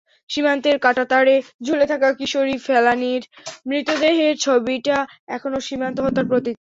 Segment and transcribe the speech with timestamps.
[0.29, 3.21] সীমান্তের কাঁটাতারে ঝুলে থাকা কিশোরী ফেলানীর
[3.65, 4.97] মৃতদেহের ছবিটা
[5.27, 6.55] এখনো সীমান্ত হত্যার প্রতীক।